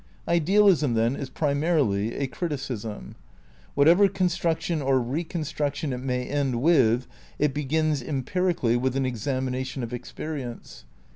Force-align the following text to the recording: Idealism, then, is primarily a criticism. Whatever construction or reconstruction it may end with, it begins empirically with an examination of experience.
Idealism, 0.27 0.95
then, 0.95 1.15
is 1.15 1.29
primarily 1.29 2.15
a 2.15 2.25
criticism. 2.25 3.17
Whatever 3.75 4.09
construction 4.09 4.81
or 4.81 4.99
reconstruction 4.99 5.93
it 5.93 5.99
may 6.01 6.25
end 6.27 6.59
with, 6.59 7.05
it 7.37 7.53
begins 7.53 8.01
empirically 8.01 8.75
with 8.75 8.95
an 8.95 9.05
examination 9.05 9.83
of 9.83 9.93
experience. 9.93 10.85